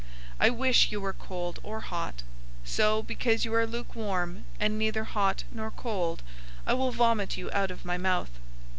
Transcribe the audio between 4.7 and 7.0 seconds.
neither hot nor cold, I will